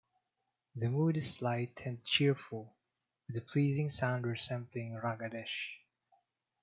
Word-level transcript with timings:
The 0.73 0.89
mood 0.89 1.15
is 1.17 1.43
light 1.43 1.83
and 1.85 2.03
cheerful, 2.03 2.75
with 3.27 3.37
a 3.37 3.41
pleasing 3.41 3.89
sound 3.89 4.25
resembling 4.25 4.95
Raga 4.95 5.29
Desh. 5.29 5.77